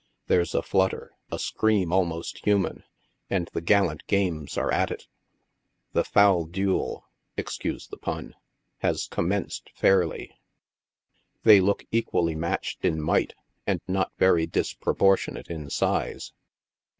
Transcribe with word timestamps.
There's 0.25 0.55
a 0.55 0.63
flutter, 0.63 1.11
a 1.31 1.37
scream 1.37 1.93
almost 1.93 2.43
human, 2.43 2.83
and 3.29 3.51
the 3.53 3.61
gallant 3.61 4.03
games 4.07 4.57
arc 4.57 4.73
at 4.73 4.89
it; 4.89 5.05
the 5.93 6.03
fowl 6.03 6.45
duel 6.45 7.05
[excuse 7.37 7.85
the 7.85 7.97
pun,] 7.97 8.33
has 8.79 9.05
com 9.05 9.27
menced 9.29 9.69
fairly. 9.75 10.31
They 11.43 11.61
look 11.61 11.83
equally 11.91 12.33
matched 12.33 12.83
in 12.83 12.99
might, 12.99 13.35
and 13.67 13.79
not 13.87 14.11
very 14.17 14.47
disproporticnate 14.47 15.51
in 15.51 15.69
size. 15.69 16.33